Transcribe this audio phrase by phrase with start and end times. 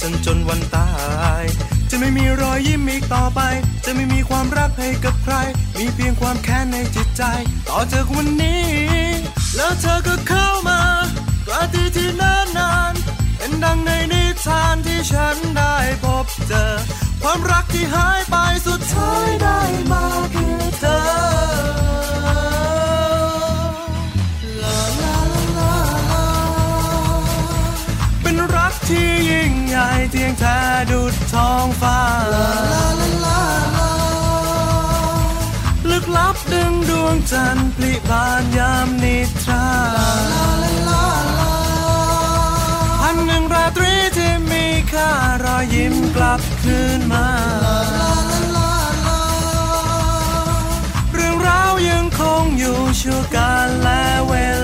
[0.00, 0.88] ฉันจนวันตา
[1.42, 1.44] ย
[1.90, 3.40] จะไม่มีรอยยิ้มอีกต่อไป
[3.84, 5.34] จะไม่มีความรักให้กับใคร
[5.78, 7.22] มีเพียงความแค้นในจิตใจ
[7.68, 8.00] ต่อจา
[37.14, 39.66] งจันทร์ปลิบานยามนิทรา
[43.00, 45.10] พันหนึ่งราตรีที่มีค่า
[45.44, 47.28] รอยยิ้มกลับคืนมา
[51.12, 54.63] เรื่องราวยังคงอยู่ชั่วการและเวล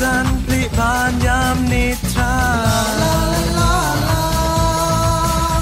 [0.00, 2.34] จันทร์ปลิบานยามนิทรา
[3.00, 3.74] ลาลาลา
[4.06, 4.22] ลา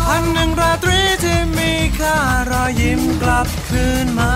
[0.07, 2.17] พันหนึ่งราตรีที่มีค่า
[2.51, 4.35] รอยยิ้มกลับคืนมา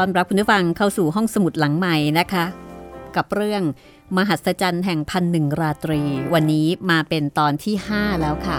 [0.00, 2.44] ตอนรับคุณผู้ฟังเข้าสู่ห้องสมุดหลังใหม่นะคะ
[3.16, 3.62] กับเรื่อง
[4.16, 6.02] มหัศจรรย์แห่งพันหนึ่งราตรี
[6.34, 8.58] วันนี้มาเป็นตอนที่ 5 แล้วค่ะ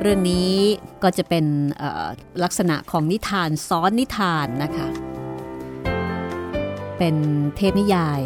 [0.00, 0.50] เรื่องนี้
[1.02, 1.44] ก็จะเป็น
[2.42, 4.88] ลักษณะของนิทานซ้อนนิทานนะคะ
[6.98, 7.16] เป็น
[7.56, 8.20] เทพนิยาย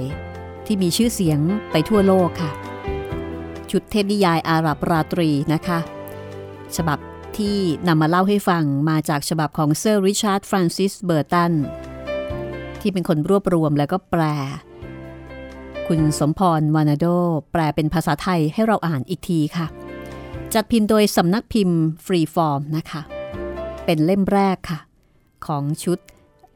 [0.66, 1.40] ที่มีชื่อเสียง
[1.72, 2.52] ไปทั่วโลกค่ะ
[3.70, 5.78] ชุดเทพนิยายอาหรับราตรีนะคะ
[6.76, 6.98] ฉบับ
[7.38, 7.58] ที่
[7.88, 11.52] นำมาเล่าให้ฟังมาจากฉบับของเซอร์ริชาร์ดฟรานซิสเบอร์ตัน
[12.84, 14.22] ที่เป็นคนรวบรวมแล้วก็แปล
[15.88, 17.06] คุณสมพรวานาโด
[17.52, 19.66] แปลเป็นภาษาไทยให้เราอ่านอีกทีค่ะ
[20.54, 23.00] จัดพิมพ์โดยสำนักพิมพ์ฟรีฟอร์มนะคะ
[23.84, 24.78] เป็นเล่มแรกค่ะ
[25.46, 25.98] ของชุด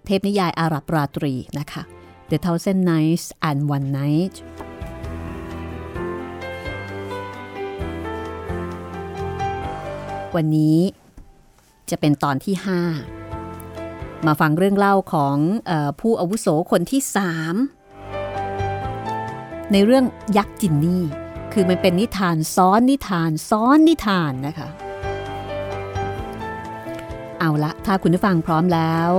[0.06, 1.82] เทพนิยายอาหรับราตรีนะคะ
[2.30, 4.34] The Thousand Nights and One Night
[10.34, 10.78] วันนี้
[11.90, 13.17] จะเป็นตอนที่ 5
[14.26, 15.36] มาฟังเรื่องเล่าของ
[15.70, 17.54] อผู้อาวุโสคนที่สาม
[19.72, 20.04] ในเรื่อง
[20.36, 21.02] ยักษ์จินนี่
[21.52, 24.68] คือมันเป็นนิทานซ้อนนิทานซ้อนนิทานนะคะ
[27.38, 29.10] เอาละถ้าคุณผู้ฟังพร้อมแล้ว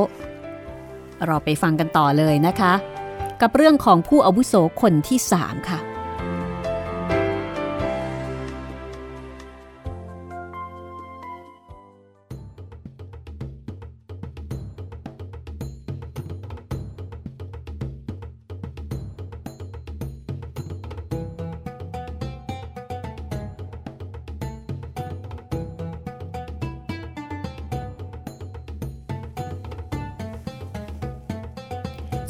[1.26, 2.74] เราไปฟังกันต่อเลยนะคะ
[3.42, 5.80] กับเรื่องของผู้อาวุโสคนที่สามค่ะ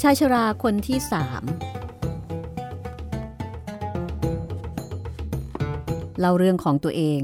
[0.02, 1.44] ชายชราคนที่สาม
[6.20, 7.22] เล่าเรื่องของตัวเอง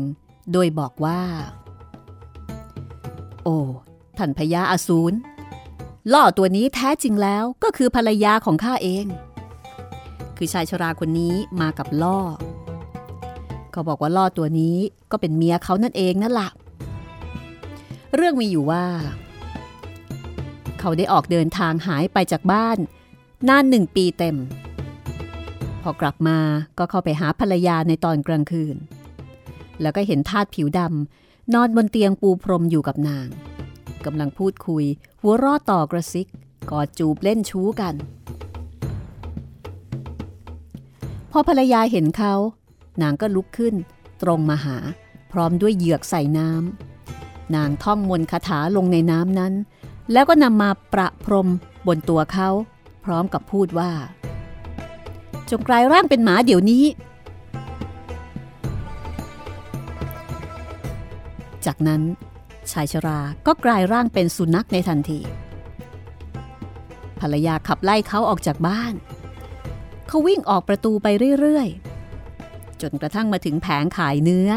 [0.52, 1.22] โดยบอกว่า
[3.44, 3.58] โอ้
[4.18, 5.14] ท่านพญาอสูร
[6.14, 9.06] ล่อตัวนี้แท้จริงแล้วก็คือภรรยาของข้าเอง
[10.38, 12.20] คือชายชราคนนี้มากับล่อ
[13.72, 14.78] เขาบอกว่าล่อตัวนี้
[15.12, 16.50] ก็เป็นเมียเขานั่นเองนั่นแหละ
[18.16, 18.86] เรื่องมีอยู่ว่า
[20.88, 22.78] เขาได้ออกเดินทางหายไปจากบ้าน
[23.48, 24.36] นานหนึ่งปีเต็ม
[25.82, 26.38] พอกลับมา
[26.78, 28.76] ก็เข้าไปหาภรรยาในตอนกลางคืน
[29.82, 33.28] แล้วก็เห็นทาสผิวดำนอนบนเตียงปูพรมอยู่กับนาง
[34.06, 34.84] กำลังพูดคุย
[35.22, 36.28] หัวรอดต่อกระซิก
[36.72, 37.96] กอดจูบเล่นชู้กัน
[41.32, 42.34] พอภรรยาเห็นเขา
[43.02, 43.76] นางก็ลุกขึ้น
[44.24, 44.78] ตรงมาหา
[45.32, 49.56] พร้อมด้วยเหยือกใส่น้ำนางท่องมนต์คาถาลงในน้ำนั้น
[50.12, 51.50] แล้วก็นำมาประพรม
[51.88, 52.50] บนตัวเขา
[53.06, 53.92] พร้อมกับพูดว่า
[55.50, 56.86] จงกลายร่างเป็นหมาเดี๋ยวนี้
[61.66, 62.02] จากนั้น
[62.72, 65.20] ชายชราก็กลายร่างเป็นสุนัขในทันที
[67.20, 68.94] ภรรยาขับไล่เขาออกจากบ้าน
[70.08, 71.08] เขาวิ่งออกประตูไป
[71.40, 74.50] เรื่อยๆ จนกระทั่งมาถึงแผงขายเนื้อ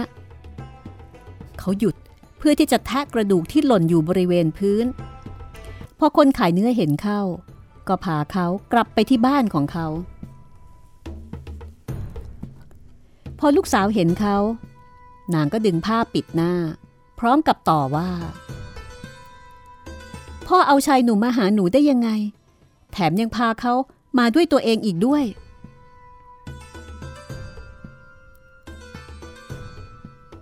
[1.58, 1.96] เขาหยุด
[2.38, 4.86] เพื่อที่จะแทะกระดูกที่หล่นอยู่บริเวณพื้น
[5.98, 7.20] พอคนขายเนื้อเห็นเข้า
[7.88, 9.86] ก็พาเขากลับไปที่บ้านของเขา
[13.38, 14.36] พอลูกสาวเห็นเขา
[15.34, 16.52] นางก็ดึงผ้าปิดหน้า
[17.18, 18.10] พร้อมกับต่อว่า
[20.46, 22.10] พ่อเอาชายหนุ่มมาหาหนูได้ยังไง
[22.92, 23.72] แถมยังพาเขา
[24.18, 25.24] มาด้วยตัวเองอีกด้วย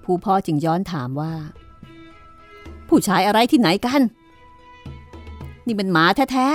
[0.04, 1.32] ผู้พ่อจึงย้อนถามว่า
[2.88, 4.00] ผู้ชายอะไรที่ไหนกัน
[5.66, 6.46] นี่เป็นหมาแท้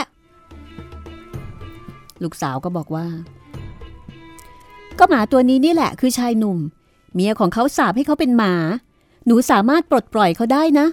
[1.27, 3.07] ๆ ลูกสาวก็บอกว่า
[4.99, 6.57] ก็หมาตัวนี้นี่แหละคือชายหนุ่ม
[7.13, 8.53] เมียของเขาสาบให้เขาเป็นหมา
[9.25, 10.87] หนูสามารถปลดปล่อยเขาได้นะ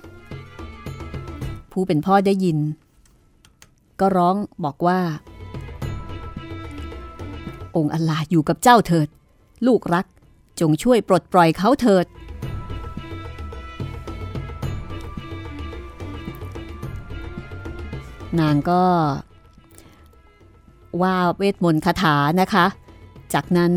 [1.73, 2.59] ผู้เป็นพ่อได้ยิน
[4.01, 5.01] ก็ร้องบอกว่า
[7.77, 9.09] องค์อัลลาอยู่กับเจ้าเถิด
[9.67, 10.07] ลูกรัก
[10.61, 12.07] จงช่วยปลดปล่อยเขาเถิด
[18.41, 18.83] นางก็
[21.03, 22.67] ว่าเวทมนต์คาถานะคะ
[23.35, 23.73] จากนั้น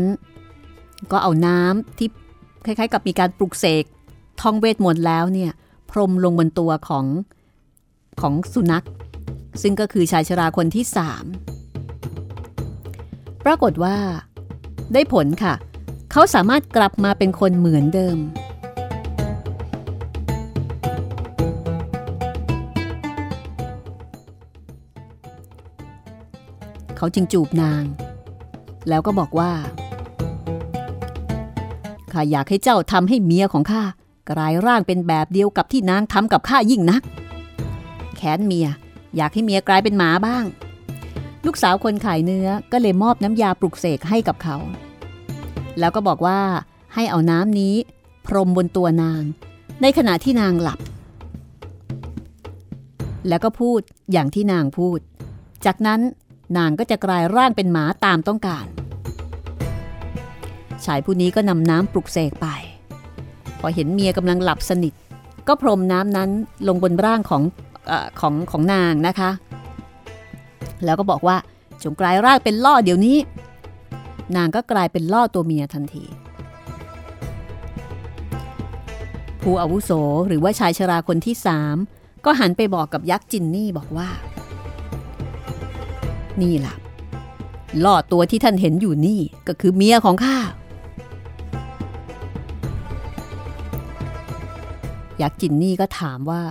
[1.10, 2.08] ก็เอาน้ำที่
[2.64, 3.84] คล้ายๆ กับมีการปลุกเสก
[4.40, 5.52] ท่องเวทมนต์แล้วเนี่ย
[5.90, 7.04] พรมลงบนตัวของ
[8.20, 8.86] ของสุนัข
[9.62, 11.24] ซึ่งก็คือชายชราคนที่สาม
[13.44, 13.96] ปรากฏว่า
[14.92, 15.54] ได้ผลค่ะ
[16.12, 18.18] เขาสามารถกลับมาเป็นคนเหมือนเดิม
[27.02, 27.84] เขาจึงจูบนาง
[28.88, 29.52] แล้วก็บอกว่า
[32.12, 33.82] ข้าอยากให้เจ้าทำให้เมียของข้า
[34.30, 37.02] กลายร่างเป็นแบบเดียวกับที่นางทำกับข้ายิ่งนัก
[38.16, 38.68] แค้นเมีย
[39.16, 40.44] อยากให้เมียกลายเป็นหมาบ้าง
[41.46, 44.56] ลูกสาวคนขายเนื้อก็เลยมอบน้ำยาปลุกเสกให้กับเขา
[45.78, 46.40] แล้วก็บอกว่า
[46.94, 47.74] ให้เอาน้ำนี้
[48.26, 49.22] พรมบนตัวนาง
[49.82, 50.80] ในขณะที่นางหลับ
[53.28, 53.80] แล้วก็พูด
[54.12, 54.98] อย่างที่นางพูด
[55.66, 56.00] จากนั้น
[56.56, 58.66] นางก็จะกลายร่างเป็นหมาตามต้องการ
[60.84, 62.46] ชายผู้นี้ก็นำน้ำปลุกเสกไป
[63.60, 64.94] พอเห็นเมียกำลังหลับสนิท
[65.48, 66.30] ก็พรมน้ำนั้น
[66.68, 67.42] ลงบนร่างของ
[67.90, 69.30] อของของนางนะคะ
[70.84, 71.36] แล้วก็บอกว่า
[71.82, 73.16] จงกลายร่างเป็นล่อเดี๋ยวนี้
[74.36, 76.04] นางก็กลายเป็นล่อตัวเมียทันที
[79.42, 79.90] ผู้อาวุโส
[80.28, 81.76] หรือว่าชายชราคนที่สาม
[82.24, 84.08] ก็หันไปบอกกับยักษ์จินนี่บอกว่า
[86.40, 86.74] นี่ล่ะ
[87.84, 90.38] ล่อตัวที่ท่านเห็นอยู่นี่ก็คือเมียของข้า
[95.20, 96.42] ยักษ์จินนี่ก็ถามว่า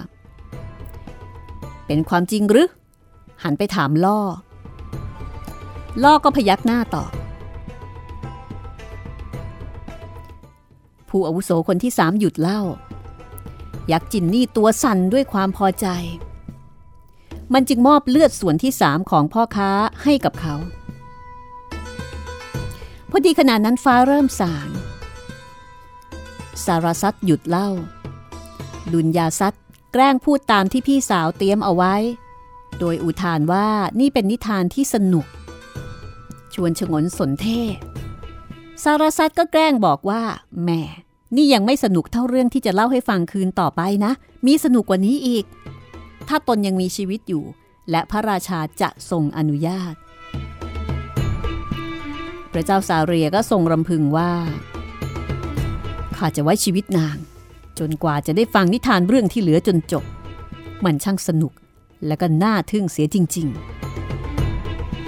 [1.87, 2.69] เป็นความจริงหรือ
[3.43, 4.19] หันไปถามล่อ
[6.03, 7.11] ล่อก็พยักหน้าตอบ
[11.09, 12.61] ผู้อาวุโสคนที่สามหยุดเล่า
[13.91, 15.87] ยักษ์จินนี่ตัวสั่นด้วยความพอใจ
[17.53, 19.71] มันจึงมอบเลือดส่วนที่สามของพ่อค้า
[20.03, 20.55] ให้กับเขา
[23.09, 24.69] พอดีขณะนั้นฟ้าเริ่มสาง
[26.65, 27.69] สารสัตหยุดเล่า
[28.93, 29.53] ดุนยาซัต
[29.93, 31.95] แกล้งพูดตามที่พี่สาวเตรียมเอาไว้
[32.79, 33.67] โดยอุทานว่า
[33.99, 35.25] นี่เป็นนิทานที่สนุก
[36.53, 37.77] ชวนชงนสนเทศ
[38.83, 40.21] สารสัตก็แกล้งบอกว่า
[40.61, 40.81] แหม่
[41.35, 44.11] นี่ยังไม่สนุกเท่าเรื่องที่จะเล่าให้ฟังคืนต่อไปนะ
[44.47, 45.45] มีสนุกกว่านี้อีก
[46.27, 47.43] ถ้าตนยังมีชีวิตอยู่
[47.91, 49.95] และพระราชาจะทรงอนุญาต
[52.53, 54.31] พระเจ้าสาเรียก็ทรงรำพึงว่า
[56.17, 57.17] ข้าจะไว้ชีวิตนาง
[57.79, 60.03] จนกว่าจะได้ฟังนิทานเรื่องที่เหลือจนจบ
[60.83, 61.53] มันช่างสนุก
[62.07, 63.47] และก็น่าทึ่งเสียจริง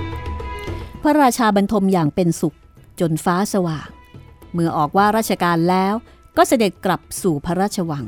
[0.05, 2.58] ๆ พระราชาบรรทมอย่างเป็นสุข
[3.00, 3.89] จนฟ้าสว่าง
[4.53, 5.93] เมื่อออกว่าราชการแล้ว
[6.38, 8.05] ก็เสด็จกลับสู่พระราชวัง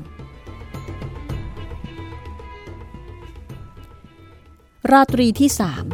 [4.94, 5.86] ราตรีที่สาม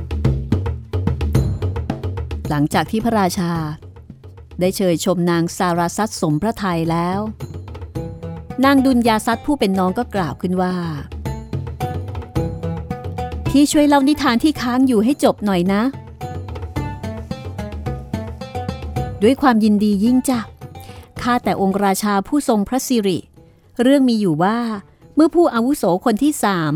[2.50, 3.54] หลังจากที่พระราชา
[4.60, 7.20] ได้เชยชมนางสาราซัตสมพระทัยแล้ว
[8.66, 10.76] นางดุลยาซัตผู้เป็นน้องก็กล่าวขึ้นว่า
[13.48, 15.82] พี่ช่วยเล่านิทานที่ค้างอยู่ให้จบหน่อยนะ
[19.24, 20.40] ด้วยความยินดียิ่งจ้ะ
[21.22, 23.20] ข้าแต่องค์ราชาผู้ทรงพระสิริ
[23.82, 24.58] เรื่องมีอยู่ว่า
[25.16, 26.74] เมื่อผู้อาวุโสคนที่สาม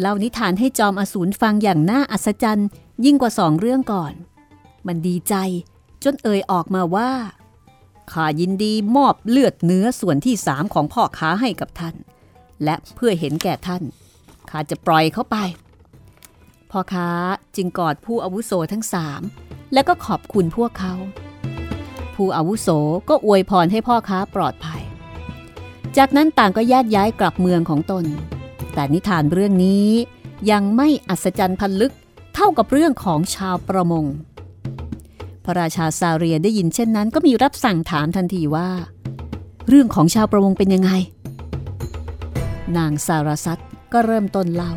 [0.00, 2.68] เล่านิทานให้จอมอสูรฟังอย่างน่าอัศจรรย์
[3.04, 4.14] ยิ่งกว่าสองเรื่องก่อน
[4.86, 5.34] มันดีใจ
[6.04, 7.10] จนเอ่ยออกมาว่า
[8.12, 11.94] ข้ายินดีมอบเลือดเนื้อส่วนที่สามของพ่อค้าให้กับท่าน
[12.64, 13.82] และเพื่อเห็นแก่ท่าน
[14.50, 15.36] ข้าจะปล่อยเขาไป
[16.70, 17.08] พ่อค้า
[17.56, 19.22] จึงกอดผู้อาวุโสทั้งสาม
[19.72, 20.94] แล้วก็ขอบคุณพวกเขา
[22.14, 22.68] ผู้อาวุโส
[23.08, 24.82] ก็อวยพรให้พ่อค้าปลอดภัย
[25.96, 28.04] จากนั้นต่างก็แยกย้ายกลับเมืองของตน
[28.76, 29.88] แต่นิทานเรื่องนี้
[30.50, 31.94] ยังไม่อัศจรรย์พันลึก
[32.34, 34.04] เท่ากับเรื่องของชาวประมง
[35.44, 38.68] พระราชาซาเรียได้ยินเช่นนั้น ก็มีรับสั่งถามทันทีว่า
[39.68, 40.90] เรื่องของชาวประมงเป็นยังไง
[42.76, 43.58] นางสารสัต
[43.92, 44.72] ก็เริ่มต้นเล่า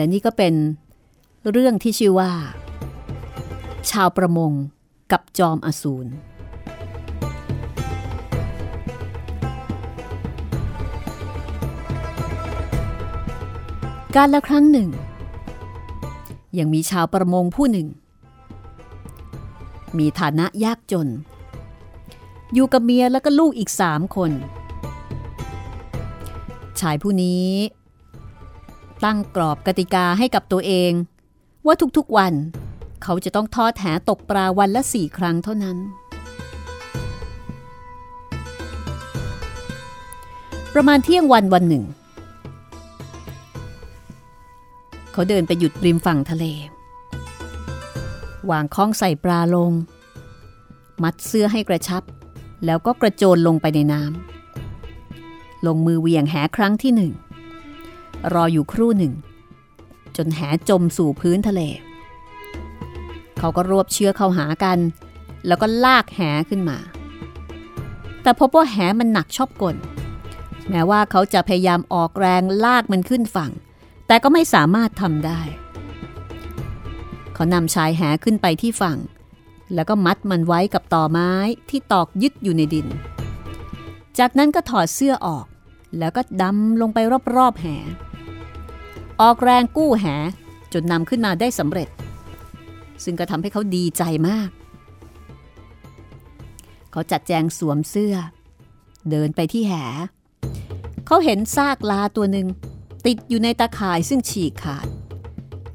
[0.00, 0.54] และนี่ก็เป็น
[1.50, 2.30] เรื่องที่ชื่อว่า
[3.90, 4.52] ชาวประมง
[5.12, 6.10] กับจอมอสูร
[14.16, 14.88] การละครั้งหนึ่ง
[16.58, 17.88] ยังมีชาวประมงผู้หนึ่ง
[19.98, 21.08] มีฐานะยากจน
[22.54, 24.30] อยู่กับเมียแล้วก็ลูกอีกสามคน
[26.80, 27.46] ชายผู้นี้
[29.04, 30.92] ตั้งกรอบกติกาให้กับตัวเอง
[31.66, 32.32] ว่าทุกๆวัน
[33.02, 35.78] เขาจะต้องทอดแหตกปลาวันละสี่ครั้งเท่านั้น
[40.74, 41.84] ประมาณเที่ยงวันวันหนึ่ง
[45.12, 46.44] เขาเดินไปหยุดริมฝั่งทะเล
[48.50, 49.72] วางค้องใส่ปลาลง
[51.02, 52.02] มัดเสื้อให้กระชับ
[52.66, 57.12] แล้วก็กระโจนลงไปในน้ำลงมือเหวี่ยงแหครั้งที่หนึ่ง
[58.34, 59.14] รออยู่ครู่หนึ่ง
[60.16, 61.60] จนแหจมสู่พื้นทะเล
[63.38, 64.78] เขาก็รวบเชือกเข้าหากัน
[65.46, 66.78] แล้วก็ลากแหขึ้นมา
[68.22, 69.76] แต่พบว่าแหมันหนักชอบกล
[70.68, 73.50] แม้ว่าเขาจะพยายามออกแรงลากมันขึ้นฝั่ง
[74.06, 75.40] แต่ก็ไม่สามารถทำได้
[77.34, 78.98] เขานำชายแหขึ้นไปที่ฝั่ง
[79.74, 81.32] แล้วก็มัดมันไว้กับต่อไม้
[81.70, 82.86] ที่ตอกยึดอยู่ในดิน
[84.18, 85.46] จากนั้นก็ถอดเสื้อออก
[85.98, 86.98] แล้วก็ดำลงไป
[87.36, 87.66] รอบๆแห
[89.20, 90.04] ออกแรงกู้แห
[90.72, 91.88] จนนำขึ้นมาได้สำเร็จ
[93.04, 94.48] ซึ่งก็ทำให้เขาดีใจมาก
[96.92, 98.14] เขาจัดแจงสวมเสื้อ
[99.10, 99.74] เดินไปที่แห
[101.06, 102.46] เขาเห็นซากลาตัวหนึ่ง
[103.06, 104.86] ติดอยู่ในตาข่ายซึ่งฉีกขาด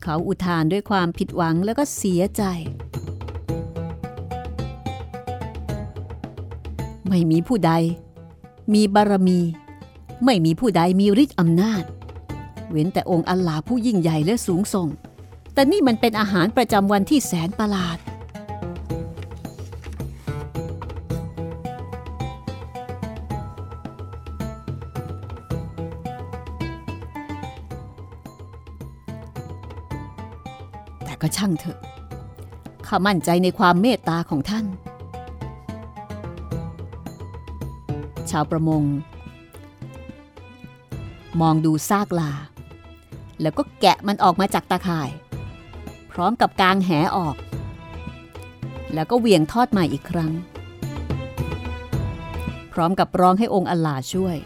[0.03, 2.43] เขาอุทานด้วยความผิดหวังแล้วก็เสียใจ
[7.07, 7.71] ไม่มีผู้ใด
[8.73, 9.39] มีบารมี
[10.25, 11.83] ไม่มีผู้ใดมีฤทธิ์อำนาจ
[12.75, 14.87] เว้นแต่องค์อัลลาผู้ยิ่งใหญ่และสูงส่ง
[15.53, 17.97] แต่นี่มันเป็นอาหารประจำวันที่แสนประหลาด
[31.03, 31.79] แต่ก็ช่างเถอะ
[32.87, 34.65] ข้ามั่นใจในความเมตตาของท่าน
[38.29, 38.83] ชาวประมง
[41.41, 42.31] มองดูซากลา
[43.41, 45.09] แล้วก็แกะมันออกมาจากตาข่าย
[46.11, 47.35] พร้อมกับกางแหออก
[48.93, 50.33] แล้วก็เวียงทอดใหม่อีกครั้ง
[52.73, 54.37] พร้อมกับร้องให้องค์อัลลาช่วย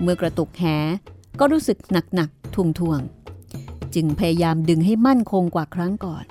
[0.00, 0.64] เมื่อกระตุกแห
[1.40, 1.78] ก็รู้สึก
[2.14, 2.56] หนักๆท
[2.90, 6.24] วงๆ จึงพยายามดึงให้มั่นคงกว่าครั้งก่อน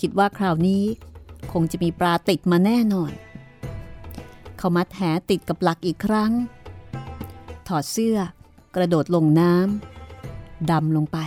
[0.00, 0.84] คิดว่าคราวนี้
[1.52, 3.12] คงจะมีปลาติดมาแน่นอน
[4.58, 6.32] เขามัดแหติดกับหลักอีกครั้ง
[7.68, 8.18] ถอดเสื้อ
[8.76, 11.18] กระโดดลงน้ำดำลงไป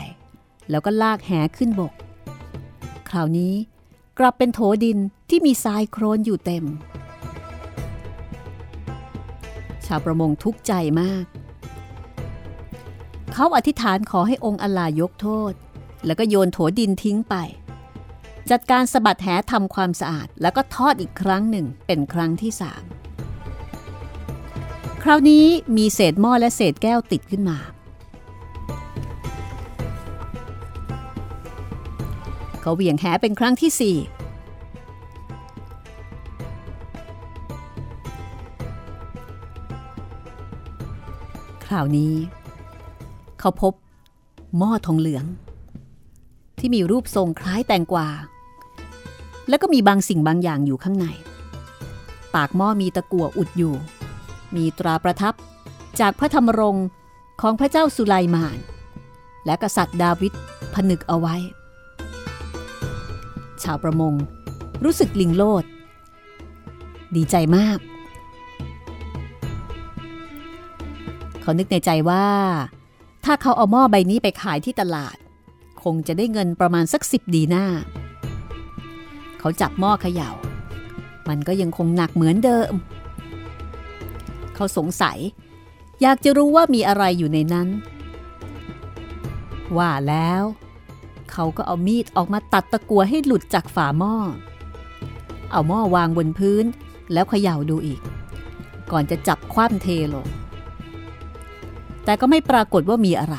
[0.70, 1.94] แล้วก็ลากแหขึ้นบก
[3.10, 3.54] คราวนี้
[4.20, 4.98] กลับเป็นโถดิน
[5.30, 6.66] ที่มีทรายโครนอยู่เต็ม
[9.86, 11.26] ชาวประมงทุกข์ใจมาก
[13.34, 15.54] เขาอธิษฐานขอให้องค์อัลลายกโทษ
[16.06, 17.36] แล้วก็โยนโถดินทิ้งไป
[18.52, 22.84] จัดการสะบัดแหทำความสะอาดแล้วก็ทอดอีกครั้งหนึ่งเป็นครั้งที่สาม
[25.04, 25.46] คราวนี้
[25.78, 27.58] มีเศษหม้อและเศษแก้วติดขึ้นมา
[32.62, 33.98] เขาเหวี่ยงแหเป็นครั้งที่สี่
[41.66, 42.14] คราวนี้
[43.40, 43.74] เขาพบ
[44.58, 45.26] หม้อทองเหลือง
[46.60, 48.08] ที่มีรูปทรงคล้ายแตงกวา
[49.50, 51.06] แล้วก็มีบางสิ่งบางอย่างอยู่ข้างใน
[52.36, 53.76] ปากหม้อมีตะกั่วอุดอยู่
[54.56, 55.34] มีตราประทับ
[56.00, 56.88] จากพระธรรมรงค์
[57.42, 58.58] ของพระเจ้าสุไลมาน
[59.46, 60.34] และกษัตริย์ดาวิด
[60.74, 61.36] ผนึกเอาไว้
[63.64, 64.14] ชาวประมง
[64.84, 65.64] รู้สึกลิงโลด
[67.16, 67.80] ดีใจมาก
[71.42, 72.26] เขานึกในใจว่า
[73.26, 75.18] ถ้าเขาเอาหม้อใบนี้ไปขายที่ตลาด
[75.84, 77.66] คงจะได้เงินประมาณสักสิบดีหน้า
[79.40, 80.30] เขาจับหม้อเขยา่า
[81.30, 85.18] มันก็ยังคงหนักเหมือนเดิมเขาสงสัย
[86.02, 87.68] อยากจะรู้ว่ามีอะไรอยู่ในนั้น
[89.78, 90.44] ว่าแล้ว
[91.32, 94.16] เขาก็เอามีดออกมาตัดตะกัวให้หลุดจากฝาหม้อ
[95.52, 96.66] เอาหม้อวางบนพื้น
[97.14, 98.02] แล้วเขย่าดูอีก
[98.92, 100.28] ก่อนจะจับคว่ำเทลง
[102.06, 103.36] แต่ก็ไม่ปรากฏว่ามีอะไร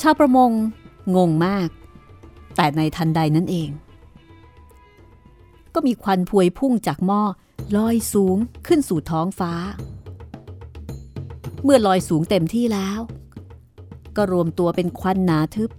[0.00, 0.50] ชาวประมง
[1.16, 1.68] งงมาก
[2.56, 3.70] แต่ในทันใดนั้นเอง
[5.74, 7.22] ก็มีควันพวยพุ่งจากหม้อ
[7.76, 9.52] ลอยสูงขึ้นสู่ท้องฟ้า
[11.64, 13.00] เมื่อลอยสูงเต็มที่แล้ว
[14.16, 15.70] ก็รวมตัวเป็นควันหนาทึบ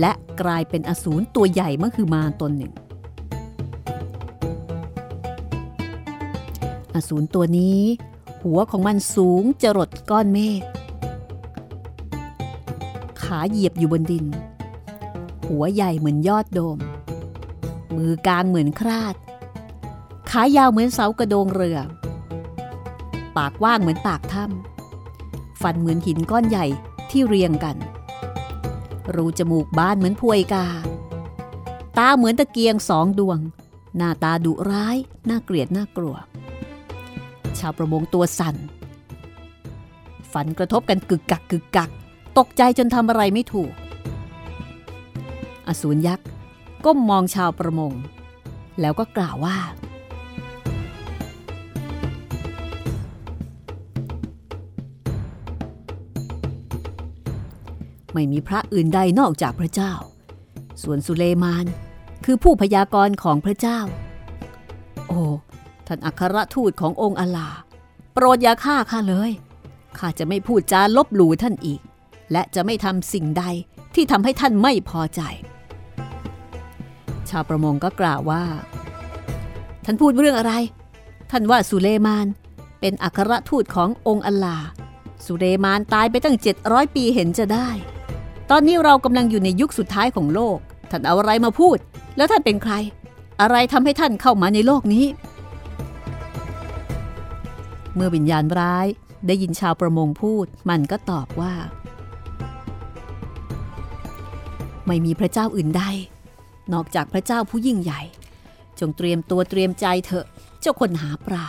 [0.00, 2.72] และกลายเป็นอสูรตัวใหญ่เมื่อคือมาตนหนึ่ง
[6.94, 7.80] อสูรตัวนี้
[8.44, 10.62] หัวของมันสูงจรดก้อนเมฆ
[13.22, 14.24] ขาเหยียบอยู่บนดิน
[15.48, 16.78] หัวใหญ่เหมือนยอดโดม
[17.96, 19.14] มือกลางเหมือนคราด
[20.36, 21.78] ขายาวเหมือนเสากระโดงเรือ
[23.36, 26.66] ปากว่างเหมือนปากถ้ำฟันเหมือนหินก้อนใหญ่
[27.10, 27.76] ที่เรียงกัน
[29.14, 30.66] รูจมูกบ้านเหมือนพวยกา
[31.98, 33.38] ตาเหมือนตะเกียงสองดวง
[33.96, 34.96] หน้าตาดุร้าย
[35.28, 36.16] น่าเกลียดน่ากลัว
[37.58, 38.56] ชาวประมงตัวสั่น
[40.32, 41.90] ฝันกระทบกันกึกกักกึกกัก
[42.38, 43.72] ตกใจจนทำอะไรไม่ถูก
[45.66, 46.26] อสูรยักษ์
[46.84, 47.92] ก้มมองชาวประมง
[48.80, 49.56] แล้วก็กล่าวว่า
[58.14, 59.92] ไม่มีพระอื่นใดนอกจากพระเจ้า
[60.82, 61.66] ส่วนสุเลมาน
[62.24, 63.80] คือผู้พยากรณ์ของพระเจ้า
[65.08, 65.20] โอ้
[65.86, 67.48] ท่านอัครทูตขององค์อลา
[68.12, 69.30] โปรดอย่าฆ่าข้าเลย
[69.98, 71.80] ข้าจะไม่พูดจาลบหลู่ท่านอีก
[72.32, 73.44] และจะไม่ทำสิ่งใด
[73.94, 75.20] ที่ทำให้ท่านไม่พอใจ
[77.28, 78.44] ชาวประมงก็กล่าวว่า
[79.84, 80.52] ท่านพูดเรื่องอะไร
[81.30, 82.26] ท่านว่าสุเลมาน
[82.80, 84.58] เป็นอัครทูตขององค์อลลา
[85.26, 87.68] สุเลมานตายไปตั้ง 700 ปีเห็นจะได้
[88.50, 90.58] ตอนนี้เรากำลังอยู่ในยุคสุดท้ายของโลก
[90.90, 91.78] ท่านเอาอะไรมาพูด
[92.16, 92.72] แล้วท่านเป็นใคร
[93.40, 95.04] อะไรทำให้ท่านเข้ามาในโลกนี้
[97.94, 98.86] เมื่อวิญญาณร้าย
[99.26, 101.54] ได้ยินชาวประมงพูด มันก็ตอบว่า
[104.86, 105.82] ไม่มีพระเจ้าอื่นใด
[106.72, 108.02] นอกจากพระเจ้าผู้ยิ่งใหญ่
[108.80, 110.26] จงเตรียมตัวเตรียมใจเถอะ
[110.60, 111.46] เจ้าคนหาปลา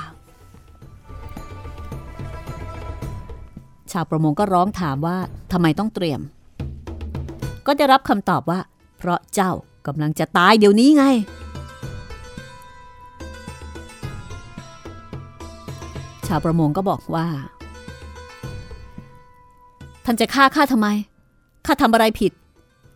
[3.91, 5.17] ชาวประมงก็ร้องถามว่า
[5.51, 6.21] ทำไมต้องเตรียม
[7.65, 8.59] ก็ได้รับคำตอบว่า
[8.97, 9.51] เพราะเจ้า
[9.87, 11.05] กำลังจะตายเดี๋ยวนี้ไง
[16.27, 17.27] ชาวประมงก็บอกว่า
[20.05, 20.87] ท่านจะฆ่าข้าทำไม
[21.65, 22.31] ข้าทำอะไรผิด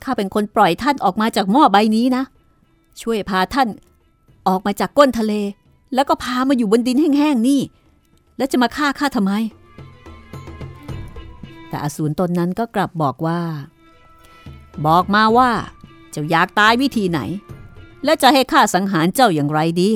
[0.03, 2.23] ข้าเป็นคนปล่อยท่านออกมาจากหม้อใบนี้นะ
[3.01, 3.67] ช่วยพาท่าน
[4.47, 5.34] ออกมาจากก้นทะเล
[5.93, 7.62] แล้วก็พามาอยู่บนดินแห้งๆนี่
[8.38, 9.34] แล้วจะมาฆ่าข้าทำไม
[11.69, 13.39] แต่อสูรตนนั้นก็กลับบอกว่า
[14.86, 15.52] บอกมาว่า
[16.12, 17.20] เจ้าอยากตายวิธีไหน
[18.04, 19.92] และจะให้ข้าสังหารเจ้าอย่างไรดี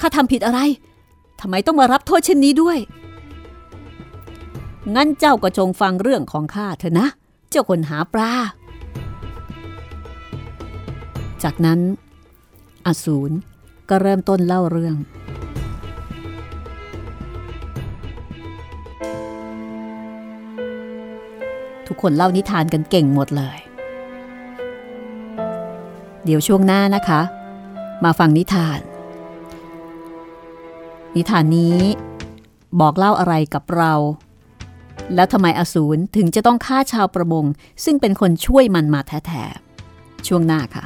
[0.00, 0.60] ข้าทำผิดอะไร
[1.40, 2.78] ทำไมต้องมารับโทษเช่นนี้ด้วย
[4.94, 7.08] งั้นเจ้าก็จงฟังเรื่องของข้าเถอะนะ
[7.50, 8.32] เจ้าคนหาปลา
[11.42, 11.80] จากนั้น
[12.86, 13.34] อสูร
[13.88, 14.96] ก็เริ่มต้นเล่าเรื่อง
[21.94, 23.58] ทุกคนเล่านิทานกันเก่งหมดเลย
[26.24, 27.20] เดี๋ยวช่วงหน้านะคะ
[28.04, 28.80] มาฟังนิทาน
[31.16, 31.78] นิทานนี้
[32.80, 33.92] บอกเล่าอะไรกับเรา
[35.14, 37.44] แล้วทำไมอสูรถึงจะต้องฆ่าชาวประมง
[37.84, 40.84] ซึ่งเป็นคนช่วยมันมาแท้ๆช่วงหน้าค่ะ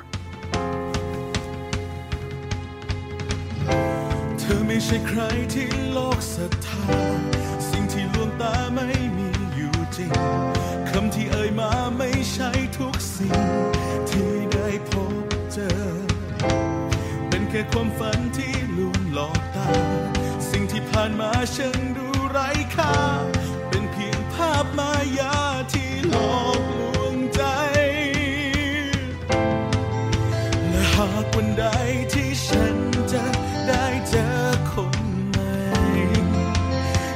[4.39, 5.21] เธอไม่ใช่ใคร
[5.53, 6.85] ที่โลกศรัทธา
[7.69, 10.58] สิ่งที่ลวงตาไม่มีอยู่จริง
[17.59, 19.69] ค่ความฝันที่ลวงหลอกตา
[20.51, 22.95] สิ่งที่ผ่านมาฉันดูไร้ค่า
[23.69, 25.37] เป็นเพียงภาพมายา
[25.73, 27.43] ที่หลอกลวงใจ
[30.71, 31.67] และหากวันใด
[32.13, 32.77] ที่ฉัน
[33.13, 33.25] จะ
[33.69, 34.29] ได้เจอ
[34.71, 35.55] คนใหม่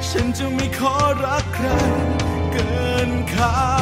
[0.09, 1.69] ฉันจะไม่ขอรักใคร
[2.53, 3.82] เกินข้า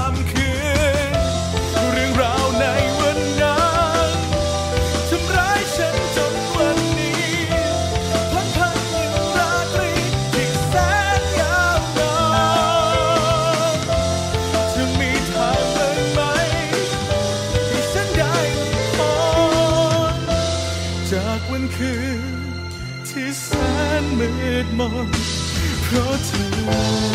[25.90, 27.09] เพ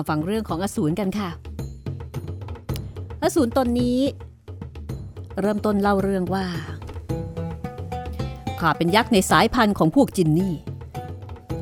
[0.00, 1.30] มาฟังเรื่องของอสูรกันค่ะ
[3.22, 3.98] อสูรตนนี้
[5.40, 6.46] เริ่มต้นเล่าเรื่องว่า
[8.60, 10.54] ข้าเป็นยักษ์ในสายพันธุ์ของพวกจินนี่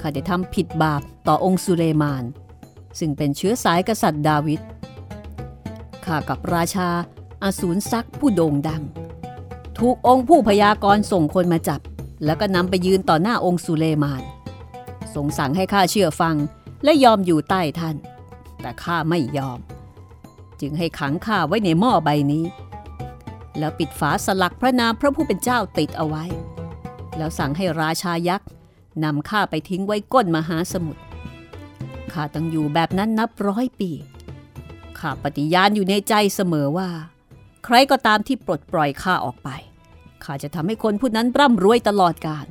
[0.00, 2.24] ข้าได้ทำผิดบาปต่อองค์สุเลมาน
[2.98, 4.60] ซึ่งเป็นเชื้อสายกษัตริย์ดาวิด
[6.04, 6.88] ข้ากับราชา
[7.42, 8.82] อาสูรซักผู้โด่งดัง
[9.78, 11.80] ถูกองค์ผู้พยากรณ์ส่งคนมาจับ
[12.24, 14.22] แล้วก็นำไปยืนต่อหน้าองค์สุเลมาน
[15.14, 16.36] ทรงสั่งให้ข้าเชื่อฟัง
[16.84, 17.96] และยอมอยู่ใต้ท่าน
[18.60, 19.58] แต่ข้าไม่ยอม
[20.60, 22.44] จึงให้ขังข้าไว้ในหม้อใบนี้
[23.58, 26.24] แล้วปิดฝาสลักพระนามพระผู้เป็นเจ้าติดเอาไว้
[27.16, 28.48] แล้วสั่งให้ราชายักษ์
[29.04, 31.02] นำข้าไปทิ้งไว้ก้นมหาสมุทร
[32.12, 33.90] ข้าต้องอยู่แบบนั้นนับร้อยปี
[34.98, 36.88] ข้าปฏิญาณอยู่ในใจเสมอว่า
[37.64, 39.48] ใครก็ตามที่ปลดปล่อยข้าออกไป
[40.24, 42.46] ข้าจะทำให้คนผู้นั้นร่ำรวยตลอดกาล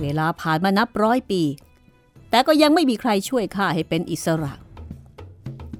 [0.00, 1.42] เวลาผ่านมานับร้อยปี
[2.32, 4.52] แต่ก็ยังไม่มีใครช่วยข้าให้เป็นอิสระ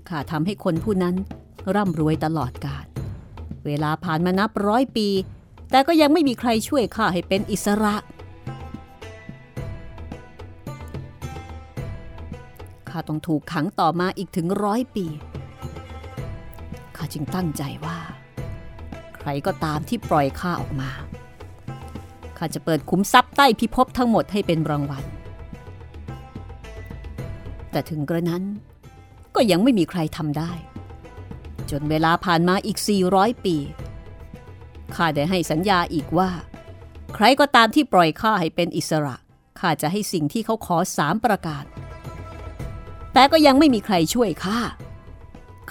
[0.09, 1.17] ข้าทำให้คนผู้นั้น
[1.75, 2.87] ร่ำรวยตลอดกาล
[3.67, 5.09] เวลาผ่านมานับร้อยปี
[5.71, 7.95] แต่ก็ยังไม่มีใครช่วยข้าให้เป็นอิสระ
[12.89, 15.07] ข้าต้องถูกขังต่อมาอีกถึงร้อยปี
[16.97, 17.99] ข้าจึงตั้งใจว่า
[19.19, 20.91] ใครก็ตามที่ปล่อยข้าออกมา
[22.39, 25.05] ข้าจะเปิดคุ้มทรัพย์ใต้พิภพทั้งหมดให้เป็นรางวัล
[27.73, 28.45] แต่ถึงกระนั้น
[29.35, 30.53] ก็ยังไม่มีใครทำได้
[31.71, 32.79] จนเวลาผ่านมาอีก
[33.11, 33.57] 400 ปี
[34.95, 36.31] ข้าได้ให้สัญญาอีกว่า
[37.15, 39.17] ใครก็ตามที่ปล่อยข้าให้เป็นอิสระ
[39.61, 41.65] ข้าจะให้สิ่งที่เขาขอสามประการ
[43.13, 44.59] แต่ก็ยังไม่มีใครช่วยข้า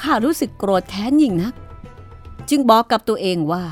[0.01, 1.53] ข้ารู้สึกโกรธแค้นยิ่งนัก
[2.49, 3.63] จึงบอกกับตัวเองว่า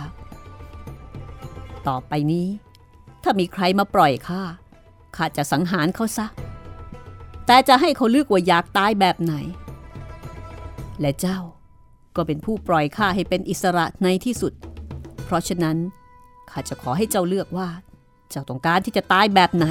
[1.88, 2.48] ต่อไปนี้
[3.24, 4.42] ถ้ามีใครมาปล่อยข้า
[5.15, 6.26] ข้าจะสังหารเขาซะ
[7.52, 9.34] แต่จะให้เขาเลือกว่าอยากตายแบบไหน
[11.02, 11.40] และเจ้า
[12.16, 14.54] ก็เป็นผู้ปล่อยข้าให้เป็นอิสระในที่สุด
[15.26, 15.78] เพราะฉะนั้น
[16.52, 17.68] ข้าจะขอให้เจ้าเลือกว่า
[18.30, 19.66] เจ้าต้องการที่จะตายแบบไหน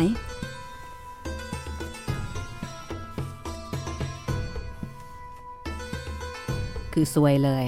[6.93, 7.67] คือซวยเลย